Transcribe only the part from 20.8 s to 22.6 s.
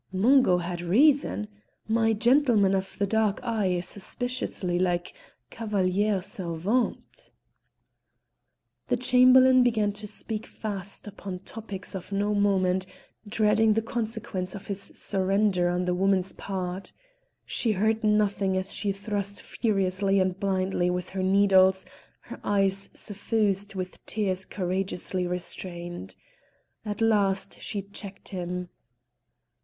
with her needles, her